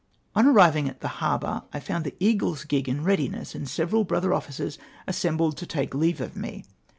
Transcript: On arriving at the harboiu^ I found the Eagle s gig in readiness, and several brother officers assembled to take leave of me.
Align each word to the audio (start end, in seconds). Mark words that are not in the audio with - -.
On 0.33 0.47
arriving 0.47 0.89
at 0.89 1.01
the 1.01 1.09
harboiu^ 1.21 1.65
I 1.71 1.79
found 1.79 2.05
the 2.05 2.15
Eagle 2.19 2.53
s 2.55 2.63
gig 2.63 2.89
in 2.89 3.03
readiness, 3.03 3.53
and 3.53 3.69
several 3.69 4.03
brother 4.03 4.33
officers 4.33 4.79
assembled 5.05 5.57
to 5.57 5.67
take 5.67 5.93
leave 5.93 6.19
of 6.19 6.35
me. 6.35 6.65